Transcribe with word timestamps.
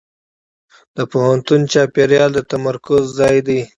د 0.95 0.97
پوهنتون 1.11 1.61
چاپېریال 1.71 2.31
د 2.35 2.39
تمرکز 2.51 3.03
ځای 3.19 3.37
دی. 3.47 3.61